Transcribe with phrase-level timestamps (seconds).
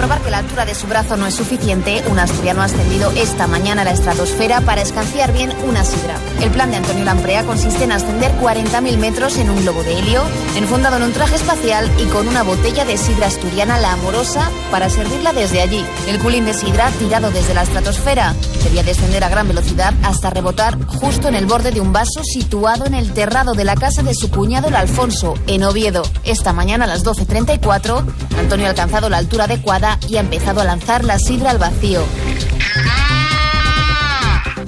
[0.00, 3.46] comprobar que la altura de su brazo no es suficiente, un asturiano ha ascendido esta
[3.46, 6.16] mañana a la estratosfera para escanciar bien una sidra.
[6.40, 10.22] El plan de Antonio Lamprea consiste en ascender 40.000 metros en un globo de helio,
[10.56, 14.88] enfundado en un traje espacial y con una botella de sidra asturiana La Amorosa para
[14.88, 15.84] servirla desde allí.
[16.08, 20.82] El culín de sidra, tirado desde la estratosfera, debía descender a gran velocidad hasta rebotar
[20.86, 24.14] justo en el borde de un vaso situado en el terrado de la casa de
[24.14, 26.04] su cuñado el Alfonso, en Oviedo.
[26.24, 28.02] Esta mañana a las 12.34,
[28.38, 32.02] Antonio ha alcanzado la altura adecuada y ha empezado a lanzar la sidra al vacío.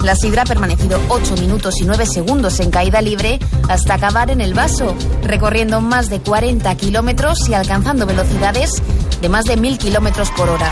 [0.03, 4.41] La sidra ha permanecido 8 minutos y 9 segundos en caída libre hasta acabar en
[4.41, 8.81] el vaso, recorriendo más de 40 kilómetros y alcanzando velocidades
[9.21, 10.69] de más de 1.000 kilómetros por hora.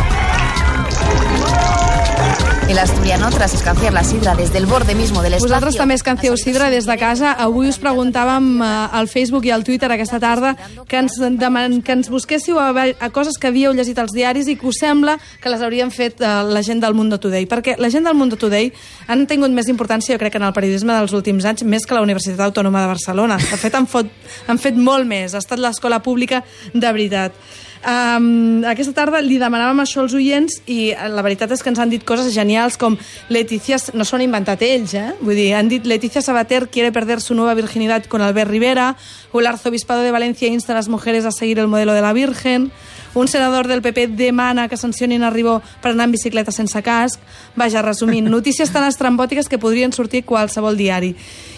[2.71, 5.49] El asturiano, tras escanciar la sidra des del borde mismo del espacio...
[5.49, 7.33] Vosaltres també escancieu sidra des de casa.
[7.35, 10.53] Avui us preguntàvem eh, al Facebook i al Twitter aquesta tarda
[10.87, 14.55] que ens, deman, que ens busquéssiu a, a coses que havíeu llegit als diaris i
[14.55, 17.43] que us sembla que les haurien fet eh, la gent del Mundo Today.
[17.43, 18.71] Perquè la gent del Mundo Today
[19.11, 22.05] han tingut més importància, jo crec, en el periodisme dels últims anys, més que la
[22.07, 23.35] Universitat Autònoma de Barcelona.
[23.35, 24.07] De fet, han, fot,
[24.47, 25.35] han fet molt més.
[25.35, 26.39] Ha estat l'escola pública
[26.71, 27.35] de veritat.
[27.81, 31.79] Um, aquesta tarda li demanàvem això als oients i eh, la veritat és que ens
[31.81, 32.93] han dit coses genials com
[33.33, 35.07] Leticia, no s'ho han inventat ells, eh?
[35.17, 38.95] Vull dir, han dit Leticia Sabater quiere perder su nueva virginidad con Albert Rivera
[39.31, 42.13] o el arzobispado de Valencia insta a las mujeres a seguir el modelo de la
[42.13, 42.71] Virgen
[43.13, 47.19] un senador del PP demana que sancionin a Ribó per anar en bicicleta sense casc.
[47.55, 51.15] Vaja, resumint, notícies tan estrambòtiques que podrien sortir qualsevol diari.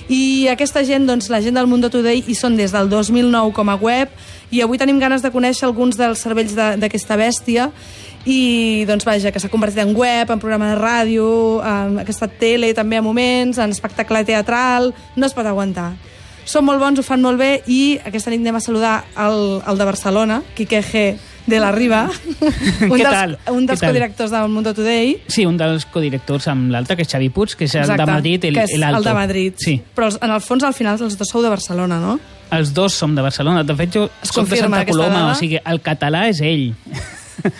[0.09, 3.69] I aquesta gent, doncs, la gent del Mundo Today, hi són des del 2009 com
[3.69, 4.09] a web,
[4.51, 7.69] i avui tenim ganes de conèixer alguns dels cervells de- d'aquesta bèstia,
[8.25, 12.73] i doncs vaja, que s'ha convertit en web, en programa de ràdio, en aquesta tele
[12.73, 15.93] també a moments, en espectacle teatral, no es pot aguantar.
[16.45, 19.77] Són molt bons, ho fan molt bé i aquesta nit anem a saludar el, el
[19.77, 21.15] de Barcelona, Quique G
[21.45, 22.05] de la Riba,
[22.89, 23.37] un Què dels, tal?
[23.51, 27.29] un dels codirectors del Mundo Today, Sí, un dels codirectors amb l'altre, que és Xavi
[27.35, 29.53] Puig, que és el de Madrid, que és el de Madrid.
[29.59, 32.19] Sí, Però en el fons, al final, els dos sou de Barcelona, no?
[32.53, 33.63] els dos som de Barcelona.
[33.65, 35.31] De fet, jo Es soc de Santa Coloma, dada?
[35.31, 36.67] o sigui, el català és ell.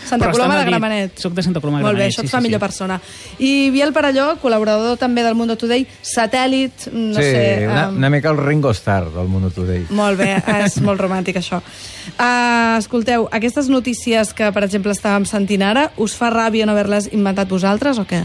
[0.10, 0.66] Santa Coloma de.
[0.70, 1.18] Gramenet.
[1.20, 2.66] Soc de Santa Coloma de Molt bé, Gramenet, això et sí, fa sí, millor sí.
[2.66, 3.00] persona.
[3.40, 7.68] I Biel Parelló, col·laborador també del Mundo Today, satèl·lit, no sí, sé...
[7.68, 9.86] una, em, una mica el Ringo Starr del Mundo Today.
[9.90, 11.62] Molt bé, és molt romàntic això.
[12.14, 17.12] Uh, escolteu, aquestes notícies que, per exemple, estàvem sentint ara, us fa ràbia no haver-les
[17.14, 18.24] inventat vosaltres o què?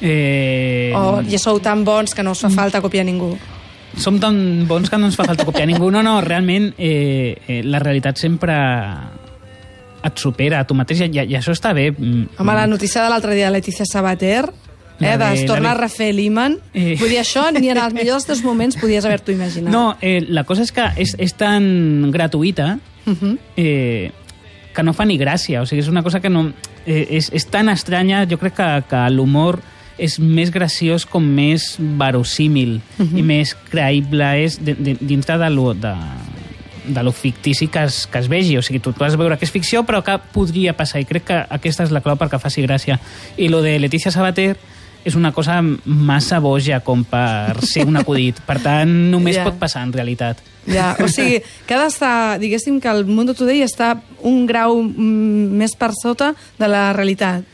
[0.00, 3.34] Eh, O ja sou tan bons que no us fa falta copiar ningú?
[4.00, 5.90] Som tan bons que no ens fa falta copiar ningú.
[5.90, 8.54] No, no, realment eh, eh, la realitat sempre
[10.04, 11.90] et supera a tu mateix i, i això està bé.
[11.92, 14.44] Mm, Home, la notícia de l'altre dia de Letícia Sabater,
[15.00, 16.96] eh, de- de es torna la de- Rafael Iman, Eh.
[16.98, 19.72] vull dir, això ni en els millors dels moments podies haver-t'ho imaginat.
[19.72, 23.38] No, eh, la cosa és que és, és tan gratuïta Uh -huh.
[23.56, 24.10] eh,
[24.74, 25.60] que no fa ni gràcia.
[25.62, 26.52] O sigui, és una cosa que no...
[26.86, 29.60] Eh, és, és tan estranya, jo crec que, que l'humor
[29.98, 35.94] és més graciós com més verosímil i més creïble és de, de, de de,
[36.94, 38.56] de lo fictici que es, que es vegi.
[38.58, 41.00] O sigui, tu, tu vas veure que és ficció, però que podria passar.
[41.00, 42.98] I crec que aquesta és la clau perquè faci gràcia.
[43.36, 44.56] I lo de Letícia Sabater
[45.04, 48.40] és una cosa massa boja com per ser un acudit.
[48.44, 49.44] Per tant, només Ja.
[49.44, 50.36] pot passar en realitat.
[50.68, 55.56] Ja, o sigui, que ha d'estar, diguéssim que el Mundo Today està un grau mm,
[55.56, 57.44] més per sota de la realitat.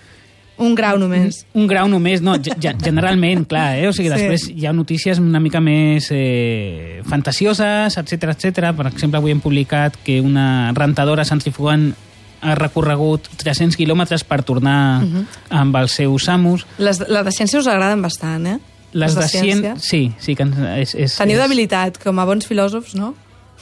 [0.59, 1.43] Un grau només.
[1.53, 3.89] Un grau només, no, ge- ge- generalment, clar, eh?
[3.89, 4.15] O sigui, Sí.
[4.15, 8.73] després hi ha notícies una mica més eh, fantasioses, etc etc.
[8.77, 11.93] Per exemple, avui hem publicat que una rentadora centrifugant
[12.41, 15.25] ha recorregut 300 quilòmetres per tornar uh -huh.
[15.51, 16.67] amb els seus amos.
[16.79, 18.59] Les, les de ciència us agraden bastant, eh?
[18.93, 19.75] Les de ciència...
[19.79, 20.45] Sí, sí que
[20.81, 20.95] és...
[20.95, 21.43] és Teniu és...
[21.43, 23.15] debilitat, com a bons filòsofs, no?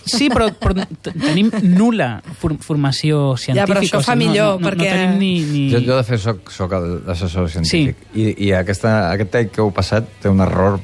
[0.06, 2.09] Sí, però, però tenim nul·la
[2.41, 3.60] for formació científica.
[3.62, 5.32] Ja, però això o fa sigui, millor, no, no, perquè- No tenim ni...
[5.50, 5.62] ni...
[5.72, 8.03] Jo, jo de fet, soc, soc l'assessor científic.
[8.12, 8.20] Sí.
[8.25, 10.81] I, i aquesta, aquest take que heu passat té un error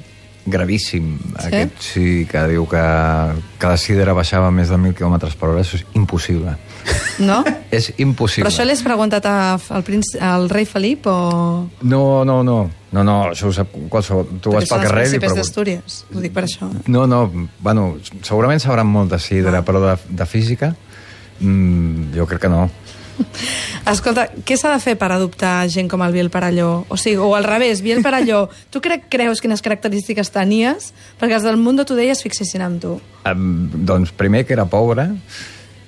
[0.50, 1.12] gravíssim.
[1.20, 1.46] Sí?
[1.46, 2.82] Aquest sí que diu que,
[3.60, 5.60] que la sidra baixava més de 1.000 km per hora.
[5.64, 6.56] Això és impossible.
[7.20, 7.42] No?
[7.76, 8.46] És impossible.
[8.48, 11.16] Però això l'has preguntat a, al, princ, al rei Felip o...
[11.82, 12.58] No, no, no.
[12.90, 14.26] No, no, això ho sap qualsevol.
[14.42, 15.10] Tu vas Perquè són pel els carrer i...
[15.10, 16.70] príncipes pregun- d'Astúries, ho dic per això.
[16.90, 17.20] No, no,
[17.62, 17.84] bueno,
[18.26, 20.72] segurament sabran molt de sidra, però de, de física
[21.40, 22.64] mm, jo crec que no.
[23.90, 26.86] Escolta, què s'ha de fer per adoptar gent com el Biel Parelló?
[26.88, 30.90] O sigui, o al revés, Biel Parelló, tu crec, creus quines característiques tenies
[31.20, 32.94] perquè els del Mundo Today es fixessin en tu?
[33.28, 35.10] Um, doncs primer que era pobre,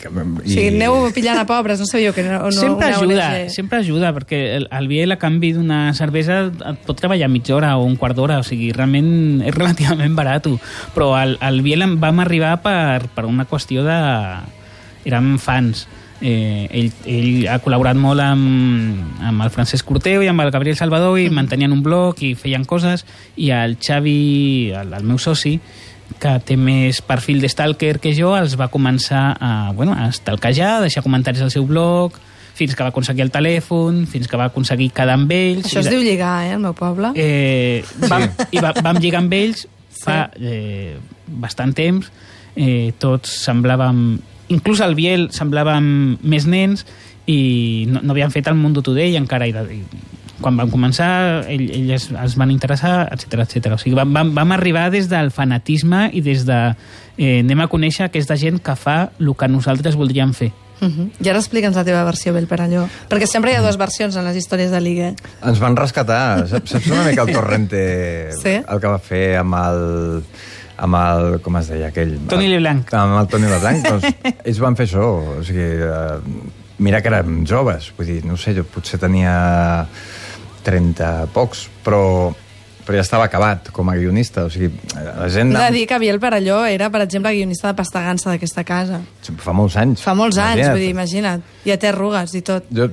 [0.03, 3.55] que, O sigui, aneu pillant a pobres, no sabíeu que no, no sempre ajuda, ONG.
[3.55, 7.77] sempre ajuda, perquè el, el Biel a canvi d'una cervesa et pot treballar mitja hora
[7.79, 10.51] o un quart d'hora, o sigui, realment és relativament barat.
[10.97, 13.99] Però el, el Biel vam arribar per, per una qüestió de...
[15.07, 15.87] érem fans.
[16.23, 20.77] Eh, ell, ell ha col·laborat molt amb, amb el Francesc Corteu i amb el Gabriel
[20.79, 23.03] Salvador i mantenien un blog i feien coses
[23.35, 25.57] i el Xavi, el, el meu soci,
[26.19, 30.76] que té més perfil de stalker que jo, els va començar a, bueno, a stalkejar,
[30.79, 32.17] a deixar comentaris al seu blog,
[32.55, 35.67] fins que va aconseguir el telèfon, fins que va aconseguir quedar amb ells.
[35.69, 37.12] Això es diu lligar, eh, al meu poble.
[37.17, 39.67] Eh, vam, I va, vam lligar amb ells
[40.03, 42.11] fa eh, bastant temps.
[42.56, 44.20] Eh, tots semblàvem...
[44.53, 45.87] Inclús el Biel semblàvem
[46.29, 46.82] més nens
[47.31, 49.49] i no, no havien fet el Mundo Today encara.
[49.49, 50.12] I, i
[50.43, 53.77] quan vam començar, ell, ells es van interessar, etc etc.
[53.77, 56.59] O sigui, vam, vam, vam arribar des del fanatisme i des de...
[57.17, 60.53] Eh, anem a conèixer aquesta gent que fa el que nosaltres voldríem fer.
[60.83, 61.11] Uh -huh.
[61.23, 62.89] I ara explica'ns la teva versió, Bel Perelló.
[63.09, 65.12] Perquè sempre hi ha dues versions en les històries de Liga.
[65.44, 66.49] Ens van rescatar.
[66.49, 68.61] Saps, saps una mica el Torrente, Sí?
[68.69, 70.23] el que va fer amb el
[70.77, 72.19] amb el, com es deia aquell?
[72.29, 72.93] Toni Leblanc.
[72.94, 74.05] Amb el Toni Leblanc, doncs
[74.49, 75.39] ells van fer això.
[75.39, 76.19] O sigui, eh,
[76.79, 79.87] mira que érem joves, vull dir, no ho sé, jo potser tenia
[80.64, 82.32] 30 pocs, però,
[82.87, 84.44] però ja estava acabat com a guionista.
[84.47, 85.53] O sigui, la gent...
[85.55, 89.00] He de dir que Biel Perelló era, per exemple, guionista de pastagança d'aquesta casa.
[89.43, 90.03] Fa molts anys.
[90.03, 90.73] Fa molts anys, Imagina't.
[90.75, 91.44] vull dir, imagina't.
[91.67, 92.67] Ja té arrugues i tot.
[92.75, 92.88] Jo,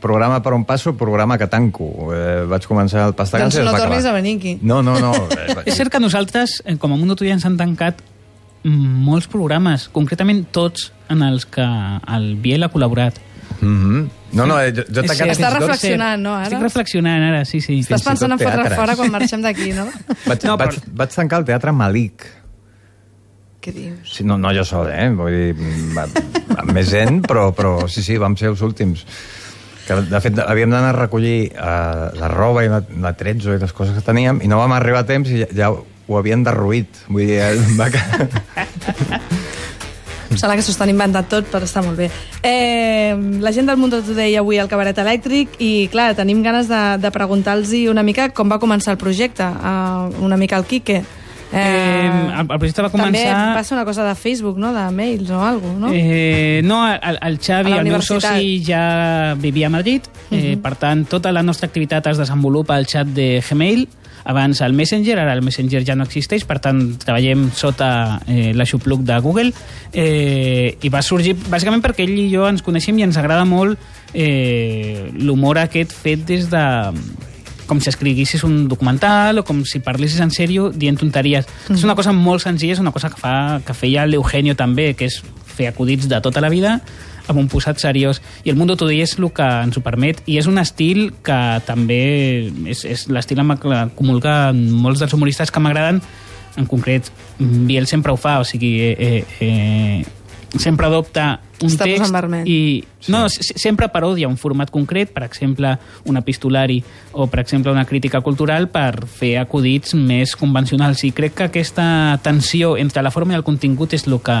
[0.00, 1.90] programa per on passo, programa que tanco.
[2.14, 4.18] Eh, vaig començar el Pastagança Doncs i no es va tornis acabar.
[4.18, 4.56] a venir aquí.
[4.62, 5.12] No, no, no.
[5.36, 8.00] Eh, És cert que nosaltres, eh, com a Mundo Today, ens han tancat
[8.64, 11.64] mm, molts programes, concretament tots en els que
[12.16, 13.20] el Biel ha col·laborat.
[13.60, 14.08] Mhm.
[14.34, 15.16] No, no, eh, jo, jo he tancat...
[15.16, 15.30] cert.
[15.30, 16.48] Estàs fins i tot- reflexionant, no, ara?
[16.50, 17.80] Estic reflexionant ara, sí, sí.
[17.84, 19.84] Estàs pensant en fotre fora quan marxem d'aquí, no?
[20.28, 22.26] Vaig, No, no, però- vaig, vaig tancar el Teatre Malik.
[23.64, 24.10] Què dius?
[24.18, 25.06] Sí, no, no jo sol, eh?
[25.16, 26.04] Vull dir, va,
[26.60, 29.06] amb més gent, però, però sí, sí, vam ser els últims.
[29.86, 33.60] Que, de fet, havíem d'anar a recollir uh, la roba i la, la trezzo i
[33.60, 36.44] les coses que teníem i no vam arribar a temps i ja, ja ho havien
[36.44, 37.02] derruït.
[37.08, 38.28] Vull dir, eh, va quedar...
[40.34, 42.08] Em sembla que s'ho estan inventant tot per estar molt bé.
[42.42, 46.80] Eh, la gent del Mundo Today avui al Cabaret Elèctric i, clar, tenim ganes de,
[46.98, 51.04] de preguntar-los una mica com va començar el projecte, uh, una mica el Quique.
[51.54, 53.54] Eh, el, el projecte va També començar...
[53.54, 55.92] va ser una cosa de Facebook, no?, de mails o alguna no?
[55.94, 60.08] Eh, no, el, el Xavi, el meu soci, ja vivia a Madrid.
[60.34, 63.86] eh, per tant, tota la nostra activitat es desenvolupa al xat de Gmail,
[64.24, 69.04] abans el Messenger, ara el Messenger ja no existeix, per tant, treballem sota eh, l'aixopluc
[69.04, 69.52] de Google,
[69.92, 73.78] eh, i va sorgir bàsicament perquè ell i jo ens coneixem i ens agrada molt
[74.14, 76.64] eh, l'humor aquest fet des de
[77.64, 81.48] com si escriguessis un documental o com si parlessis en sèrio dient tonteries.
[81.68, 81.78] Mm.
[81.78, 85.08] És una cosa molt senzilla, és una cosa que, fa, que feia l'Eugenio també, que
[85.08, 85.22] és
[85.54, 86.80] fer acudits de tota la vida
[87.28, 88.20] amb un posat seriós.
[88.44, 91.40] I el Mundo Today és el que ens ho permet i és un estil que
[91.66, 92.02] també
[92.70, 96.02] és, és l'estil amb el que comulguen molts dels humoristes que m'agraden
[96.56, 100.04] en concret, Biel sempre ho fa, o sigui, eh, eh, eh,
[100.58, 102.46] sempre adopta un Està text vermell.
[102.48, 107.72] i no, s- sempre parodia un format concret, per exemple, un epistolari o, per exemple,
[107.72, 111.04] una crítica cultural per fer acudits més convencionals.
[111.04, 114.38] I crec que aquesta tensió entre la forma i el contingut és el que,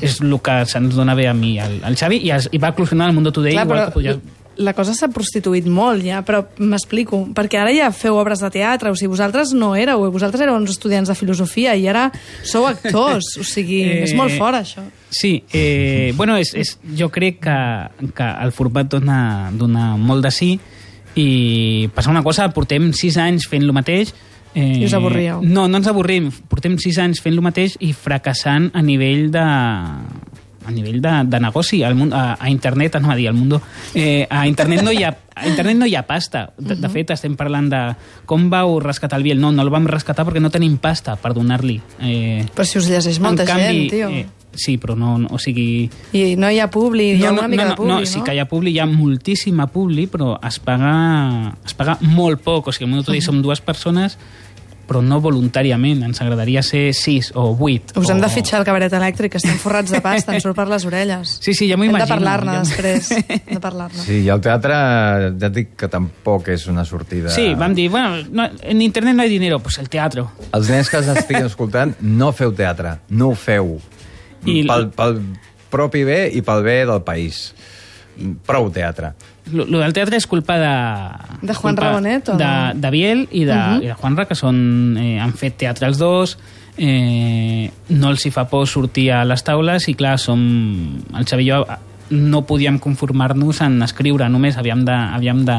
[0.00, 2.68] és el que se'ns dona bé a mi, al, al Xavi, i, es, i va
[2.74, 4.18] eclosionar el Mundo Today, Clar, igual però que podria...
[4.56, 8.92] la cosa s'ha prostituït molt ja, però m'explico, perquè ara ja feu obres de teatre,
[8.92, 12.08] o sigui, vosaltres no éreu, vosaltres éreu uns estudiants de filosofia i ara
[12.42, 14.84] sou actors, o sigui, Eh, és molt fort això.
[15.10, 17.58] Sí, eh, bueno, és, és, jo crec que,
[18.14, 20.52] que el format dona, dona molt de sí
[21.14, 24.14] i passa una cosa, portem sis anys fent lo mateix
[24.54, 25.42] Eh, I us avorríeu?
[25.42, 26.28] No, no ens avorrim.
[26.46, 29.42] Portem sis anys fent lo mateix i fracassant a nivell de
[30.64, 33.60] a nivell de, de negoci al món, a, a internet, no a dir al mundo
[33.94, 37.10] eh, a internet no hi ha a internet no hi ha pasta de, de fet
[37.14, 37.82] estem parlant de
[38.26, 41.34] com vau rescatar el Biel no, no el vam rescatar perquè no tenim pasta per
[41.34, 44.10] donar-li eh, Però si us llegeix molta en canvi, gent, tio.
[44.14, 45.88] Eh, sí, però no, no, o sigui...
[46.14, 48.06] I no hi ha publi, hi ha una mica de publi, no, no?
[48.08, 50.94] sí que hi ha publi, hi ha moltíssima publi, però es paga,
[51.66, 52.70] es paga molt poc.
[52.70, 54.18] O sigui, al Mundo Today som dues persones,
[54.86, 56.02] però no voluntàriament.
[56.06, 57.92] Ens agradaria ser sis o vuit.
[57.96, 58.12] Us o...
[58.12, 60.84] hem de fitxar el cabaret elèctric, que estem forrats de pasta, ens surt per les
[60.88, 61.38] orelles.
[61.44, 62.14] Sí, sí, ja m'ho Hem de imagino.
[62.14, 63.08] parlar-ne Ja- després,
[63.50, 64.02] de parlar-ne.
[64.04, 64.74] Sí, i el teatre,
[65.40, 67.30] ja et dic que tampoc és una sortida...
[67.34, 70.30] Sí, vam dir, bueno, no, en internet no hay dinero, pues el teatro.
[70.52, 73.78] Els nens que ens estiguin escoltant, no feu teatre, no ho feu.
[74.44, 74.66] I- I...
[74.68, 75.20] Pel, pel
[75.72, 77.48] propi bé i pel bé del país.
[78.46, 79.12] Prou teatre.
[79.52, 80.74] Lo, lo del teatre és culpa de...
[81.42, 82.80] De Juan Rabonet, o de, no?
[82.80, 83.74] de Biel i de, uh Mhm.
[83.78, 83.82] -huh.
[83.82, 86.38] i de Juanra, que són, eh, han fet teatre els dos,
[86.76, 90.40] eh, no els hi fa por sortir a les taules i clar, som,
[91.14, 91.66] el Xavi i jo
[92.10, 95.56] no podíem conformar-nos en escriure, només havíem de, havíem, de,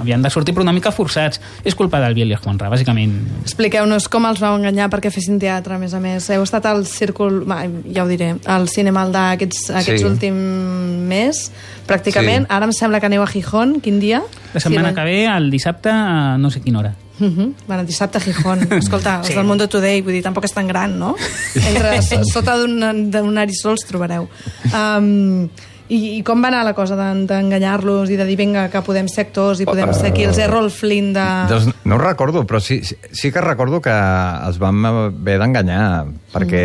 [0.00, 1.40] havíem de sortir però una mica forçats.
[1.64, 3.12] És culpa del Biel i el Juanra, bàsicament.
[3.42, 6.30] Expliqueu-nos com els vau enganyar perquè fessin teatre, a més a més.
[6.30, 7.44] Heu estat al círcul,
[7.92, 10.06] ja ho diré, al cinema d'aquests aquests Sí.
[10.06, 11.50] últims mes,
[11.86, 12.46] pràcticament.
[12.48, 12.54] Sí.
[12.56, 14.22] Ara em sembla que aneu a Gijón, quin dia?
[14.54, 16.94] La setmana Sí, que ve, el dissabte, a no sé quina hora.
[17.20, 17.52] Uh -huh.
[17.68, 18.60] Bueno, dissabte a Gijón.
[18.72, 19.34] Escolta, els Sí.
[19.34, 21.14] del Mundo Today, vull dir, tampoc és tan gran, no?
[21.54, 24.28] Entre, so- sota d'un d'un arisol els trobareu.
[24.72, 25.48] Um,
[25.92, 29.08] i, I com va anar la cosa d'en- d'enganyar-los i de dir, vinga, que podem
[29.12, 31.26] ser actors i podem ser aquí els Errol Flynn de...
[31.50, 36.64] Doncs no ho recordo, però sí, sí, que recordo que els vam haver d'enganyar, perquè,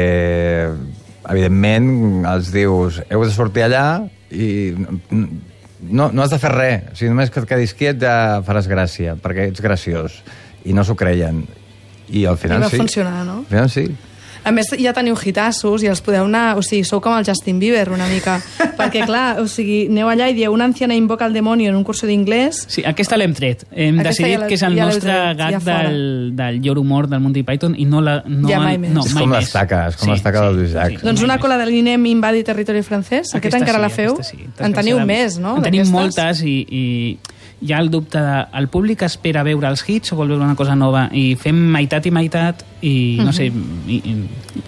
[1.27, 1.89] evidentment,
[2.29, 3.85] els dius, heu de sortir allà
[4.31, 4.73] i
[5.79, 6.91] no, no has de fer res.
[6.91, 8.15] O sigui, només que et quedis quiet ja
[8.47, 10.21] faràs gràcia, perquè ets graciós.
[10.67, 11.43] I no s'ho creien.
[12.09, 12.79] I al final I va sí.
[12.81, 13.41] funcionar, no?
[13.43, 13.85] Al final sí.
[14.47, 16.55] A més, ja teniu hitassos i els podeu anar...
[16.57, 18.37] O sigui, sou com el Justin Bieber, una mica.
[18.79, 21.83] Perquè, clar, o sigui, aneu allà i dieu una anciana invoca el demonio en un
[21.83, 22.63] curso d'inglès...
[22.71, 23.65] Sí, aquesta l'hem tret.
[23.71, 25.77] Hem Aquesta decidit ja l'heu- que és el ja nostre tret, ja gat fora.
[25.89, 28.19] del, del llor humor del Monty Python i no la...
[28.25, 28.93] No, Ja mai més.
[28.95, 30.99] No, És mai com l'estaca, és com l'estaca del Lluís Llach.
[31.03, 31.43] Doncs mai una més.
[31.43, 34.13] cola de l'INEM invadi territori francès, aquesta, Aquesta encara sí, la feu?
[34.17, 34.47] aquesta sí.
[34.63, 35.57] En teniu més, no?
[35.59, 36.85] En tenim moltes i, i
[37.61, 38.37] hi ha el dubte de...
[38.53, 42.05] El públic espera veure els hits o vol veure una cosa nova i fem meitat
[42.05, 44.15] i meitat i, no sé, i, i,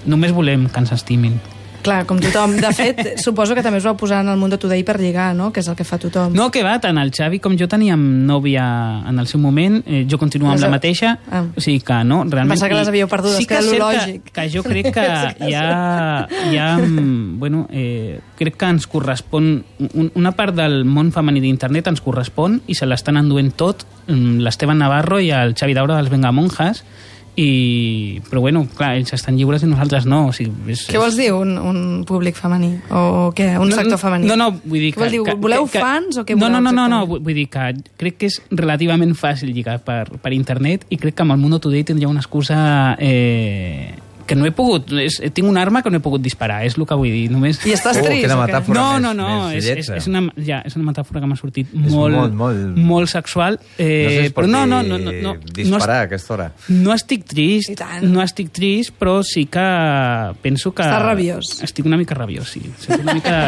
[0.10, 1.38] només volem que ens estimin.
[1.84, 2.58] Clar, com tothom.
[2.60, 5.52] De fet, suposo que també us vau posar en el Mundo Today per lligar, no?
[5.56, 6.34] Que és el que fa tothom.
[6.36, 8.66] No, que va, tant el Xavi com jo teníem nòvia
[9.10, 11.44] en el seu moment, eh, jo continuo amb la mateixa, Ah.
[11.56, 12.52] o sigui que no, realment...
[12.56, 14.24] Pensava que les havíeu perdudes, sí que era és lògic.
[14.30, 15.06] Que, que jo crec que
[15.48, 21.12] hi ha, hi ha bueno, eh, crec que ens correspon, un, una part del món
[21.16, 25.76] femení d'internet ens correspon i se l'estan enduent tot mm, l'Esteban Navarro i el Xavi
[25.78, 26.84] Daura dels Vengamonjas,
[27.40, 30.26] i, però bueno, clar, ells estan lliures i nosaltres no.
[30.30, 31.80] O sigui, és, Què vols dir, un, un
[32.10, 32.74] públic femení?
[32.92, 33.52] O què?
[33.62, 34.28] Un sector femení?
[34.28, 35.22] No, no, vull dir Què vol dir?
[35.40, 37.10] Voleu fans o què no, no, voleu no, no, no, exactament?
[37.14, 41.16] vull vull dir que crec que és relativament fàcil lligar per, per internet i crec
[41.16, 42.60] que amb el Mundo Today tindria una excusa
[43.00, 43.94] eh,
[44.30, 44.92] que no he pogut...
[45.02, 47.26] És, tinc una arma que no he pogut disparar, és el que vull dir.
[47.34, 47.58] Només...
[47.66, 48.78] I estàs Oh, trist quina metàfora.
[48.78, 51.40] No, més- no, no, més és, és, és, una, ja, és una metàfora que m'ha
[51.40, 53.58] sortit molt, molt, molt- molt sexual.
[53.82, 56.48] Eh, no sé però no, no, no, no, no, disparar no, a aquesta hora.
[56.70, 59.66] no estic trist, no estic trist, però sí que
[60.46, 60.86] penso que...
[60.86, 61.56] Estàs rabiós.
[61.66, 62.62] Estic una mica rabiós, sí.
[62.78, 63.40] Estic una mica...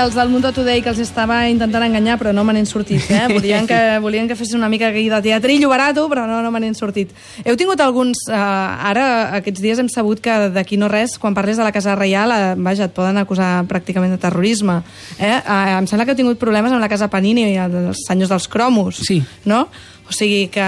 [0.00, 3.26] els del Mundo Today que els estava intentant enganyar però no me n'han sortit, eh?
[3.34, 6.74] Volien que, volien que fessin una mica de teatrillo barato però no, no me n'han
[6.78, 7.12] sortit.
[7.44, 8.24] Heu tingut alguns...
[8.28, 11.94] Eh, ara, aquests dies hem sabut que d'aquí no res, quan parles de la Casa
[11.98, 14.80] Reial, eh, vaja, et poden acusar pràcticament de terrorisme.
[15.18, 15.36] Eh?
[15.36, 18.48] Eh, em sembla que heu tingut problemes amb la Casa Panini i els senyors dels
[18.48, 19.02] cromos.
[19.06, 19.20] Sí.
[19.44, 19.66] No?
[20.08, 20.64] O sigui que...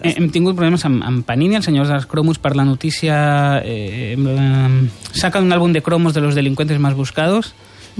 [0.00, 3.60] He- Hem tingut problemes amb, amb Panini, els senyors dels cromos, per la notícia...
[3.64, 7.52] Eh, eh, saca un àlbum de cromos de los delincuentes más buscados.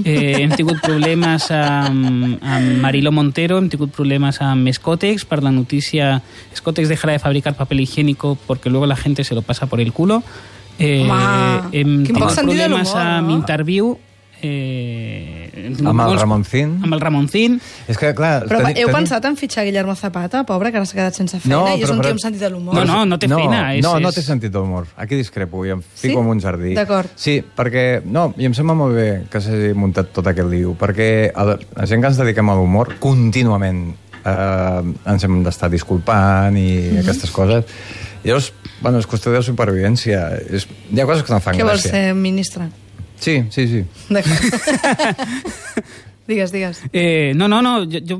[0.03, 5.53] Eh, hem tingut problemes amb, amb Mariló Montero, hem tingut problemes amb Scotex, per la
[5.55, 6.21] notícia
[6.55, 9.93] Scotex dejará de fabricar papel higiénico porque luego la gente se lo pasa por el
[9.93, 10.23] culo.
[10.77, 13.35] Eh, Home, hem tingut problemes amb no?
[13.37, 13.95] Interview,
[14.45, 16.79] eh, Amb el molts- Ramoncín?
[16.83, 17.59] Amb el Ramoncín.
[17.87, 18.45] És que, clar...
[18.47, 21.39] Però teni- heu teni- pensat en fitxar Guillermo Zapata, pobre, que ara s'ha quedat sense
[21.39, 22.75] feina, No, i és però- un però- tio amb sentit de l'humor.
[22.75, 24.87] No, no, no té feina, és- no, no té sentit d'humor.
[24.97, 26.07] Aquí discrepo i em Sí?
[26.09, 26.73] fico en un jardí.
[26.75, 27.09] D'acord.
[27.15, 28.03] Sí, perquè...
[28.05, 31.59] No, i em sembla molt bé que s'hagi muntat tot aquest liu, perquè a la,
[31.75, 36.99] la gent que ens dediquem a l'humor contínuament eh, ens hem d'estar disculpant i Mhm.
[37.03, 37.65] aquestes coses.
[38.23, 40.39] Llavors, bueno, és qüestió de supervivència.
[40.49, 41.91] És, hi ha coses que no fan Què vols gràcia.
[41.91, 42.65] ser, ministre?
[43.19, 43.85] Sí, sí, sí.
[46.27, 46.81] Digues, digues.
[46.91, 48.15] Eh, no, no, no, jo, jo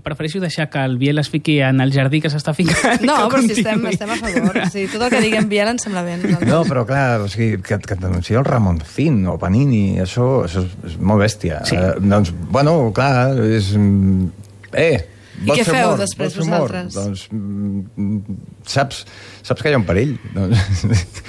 [0.00, 3.02] prefereixo deixar que el Biel es fiqui en el jardí que s'està ficant.
[3.04, 4.56] No, però si estem, estem a favor.
[4.62, 6.14] O sigui, tot el que diguem Biel ens sembla bé.
[6.16, 6.48] nosaltres.
[6.48, 10.64] No, però clar, o sigui, que, que et denunciï el Ramoncín o Panini, això, això
[10.64, 11.60] és, és molt bèstia.
[11.68, 11.76] Sí.
[11.76, 13.74] Eh, doncs, bueno, clar, és...
[13.76, 14.32] mm,
[14.76, 14.96] Eh,
[15.44, 16.00] I què feu humor?
[16.00, 16.96] després vosaltres?
[16.96, 19.04] Doncs mm, saps,
[19.44, 20.16] saps que hi ha un perill.
[20.32, 20.72] Doncs,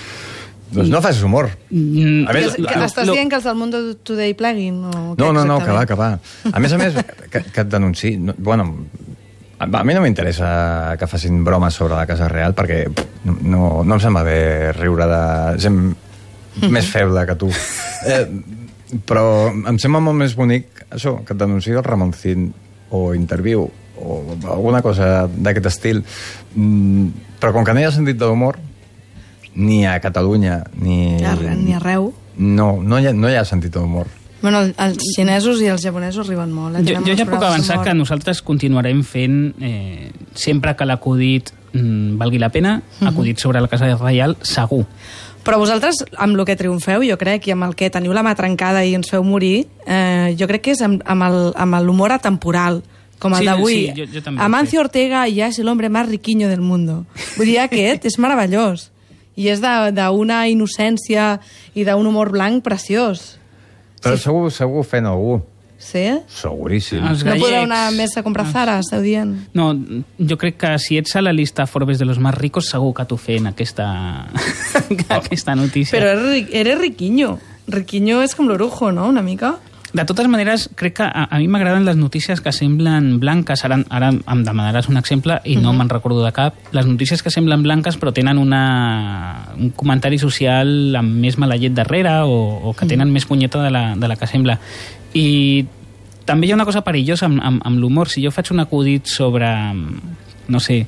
[0.71, 1.49] doncs no facis humor.
[1.69, 4.81] Mm, A més, Que, que, estàs lo- dient que els del Mundo Today pleguin?
[4.85, 6.09] O No, no, no, que va, que va.
[6.51, 6.93] A més a més,
[7.31, 8.17] que, que et denunciï...
[8.19, 8.67] No, bueno,
[9.59, 12.83] a mi no m'interessa que facin bromes sobre la Casa Real perquè
[13.25, 15.23] no, no, no em sembla bé riure de
[15.63, 15.79] gent
[16.69, 17.49] més feble que tu.
[18.05, 18.21] Eh,
[19.07, 22.51] però em sembla molt més bonic això, que et denunciï el Ramoncín
[22.93, 23.65] o Interview
[23.97, 26.03] o alguna cosa d'aquest estil.
[26.53, 27.07] Mm,
[27.41, 28.59] però com que no hi ha sentit de l'humor,
[29.57, 31.17] ni a Catalunya, ni...
[31.25, 32.11] Arre- Ni arreu.
[32.37, 34.05] No, no hi ha, no hi ha sentit de l'humor.
[34.41, 36.77] Bueno, el- els xinesos i els japonesos riuen molt.
[36.77, 36.83] Eh?
[36.85, 37.87] Jo, jo ja puc avançar d'humor.
[37.87, 43.07] que nosaltres continuarem fent, eh, sempre que l'acudit mm, valgui la pena, Mhm.
[43.09, 44.85] acudit sobre la Casa Reial, segur.
[45.43, 48.35] Però vosaltres, amb el que triomfeu, jo crec, i amb el que teniu la mà
[48.35, 52.83] trencada i ens feu morir, eh, jo crec que és amb, amb l'humor atemporal,
[53.17, 53.73] com el Sí, d'avui.
[53.73, 57.05] sí, jo- jo també, Amancio Ortega ja és l'hombre més riquiño del mundo.
[57.37, 58.91] Vull dir, aquest és meravellós.
[59.37, 61.39] I és de- d'una innocència
[61.77, 63.37] i d'un humor blanc preciós.
[64.01, 65.43] Però segur, segur fent algú.
[65.77, 66.07] Sí?
[66.27, 67.03] Seguríssim.
[67.05, 67.63] Els No podeu gallecs.
[67.69, 69.35] anar més a comprar Zara, esteu dient?
[69.53, 69.75] No,
[70.17, 73.05] jo crec que si ets a la llista Forbes de los más ricos, segur que
[73.05, 74.25] t'ho fent aquesta,
[75.09, 75.93] aquesta notícia.
[75.99, 77.37] Però eres riquiño.
[77.67, 79.57] Riquiño és com l'orujo, no?, una mica.
[79.93, 83.63] De totes maneres, crec que a, a mi m'agraden les notícies que semblen blanques.
[83.63, 86.57] Ara, ara em demanaràs un exemple i no me'n recordo de cap.
[86.75, 91.75] Les notícies que semblen blanques però tenen una, un comentari social amb més mala llet
[91.77, 94.59] darrere o, o que tenen més punyeta de la, de la que sembla.
[95.15, 95.27] I
[96.27, 98.11] també hi ha una cosa perillosa amb, amb, amb l'humor.
[98.11, 99.47] Si jo faig un acudit sobre,
[100.51, 100.81] no sé,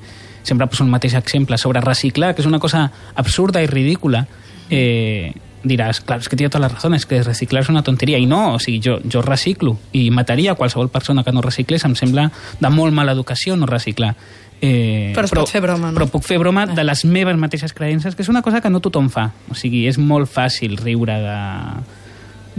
[0.43, 4.25] sempre poso el mateix exemple, sobre reciclar, que és una cosa absurda i ridícula,
[4.69, 5.31] eh,
[5.63, 8.19] diràs, clar, és que té tota la raó, és que reciclar és una tonteria.
[8.19, 11.85] I no, o sigui, jo, jo reciclo i mataria qualsevol persona que no reciclés.
[11.85, 14.15] Em sembla de molt mala educació no reciclar.
[14.61, 15.95] Eh, Però es pot fer broma, no?
[15.95, 18.81] Però puc fer broma de les meves mateixes creences, que és una cosa que no
[18.83, 19.29] tothom fa.
[19.49, 21.39] O sigui, és molt fàcil riure de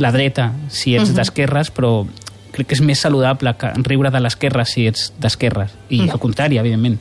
[0.00, 2.06] la dreta si ets d'esquerres, però
[2.54, 5.76] crec que és més saludable que riure de l'esquerra si ets d'esquerres.
[5.92, 6.98] I al contrari, evidentment.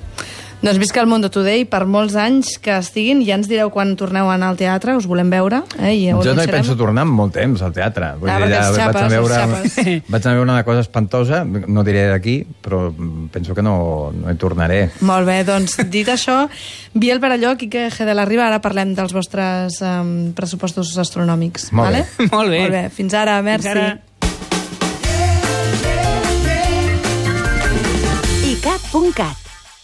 [0.62, 3.22] Doncs visca el Mundo Today per molts anys que estiguin.
[3.24, 5.62] Ja ens direu quan torneu a anar al teatre, us volem veure.
[5.80, 5.94] Eh?
[5.96, 8.10] I Jo no hi penso tornar en molt temps al teatre.
[8.20, 10.04] Vull Ah, dir, ja els vaig, xapes, a veure, xapes.
[10.12, 12.90] vaig a veure una cosa espantosa, no diré d'aquí, però
[13.32, 14.90] penso que no, no hi tornaré.
[15.00, 16.50] Molt bé, doncs dit això,
[16.94, 21.72] Biel Baralló, Quique G de la Riba, ara parlem dels vostres um, pressupostos astronòmics.
[21.72, 22.04] Molt vale?
[22.20, 22.28] bé.
[22.36, 22.60] Molt bé.
[22.68, 23.72] Molt bé, fins ara, merci.
[23.72, 23.96] ara.
[28.60, 29.49] icat.cat